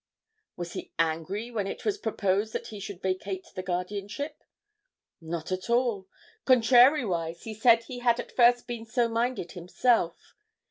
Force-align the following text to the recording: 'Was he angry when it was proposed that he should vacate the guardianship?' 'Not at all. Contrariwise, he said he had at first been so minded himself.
'Was 0.57 0.73
he 0.73 0.91
angry 0.97 1.51
when 1.51 1.67
it 1.67 1.85
was 1.85 1.99
proposed 1.99 2.53
that 2.53 2.69
he 2.69 2.79
should 2.79 3.03
vacate 3.03 3.45
the 3.53 3.61
guardianship?' 3.61 4.43
'Not 5.21 5.51
at 5.51 5.69
all. 5.69 6.07
Contrariwise, 6.43 7.43
he 7.43 7.53
said 7.53 7.83
he 7.83 7.99
had 7.99 8.19
at 8.19 8.35
first 8.35 8.65
been 8.65 8.87
so 8.87 9.07
minded 9.07 9.51
himself. 9.51 10.33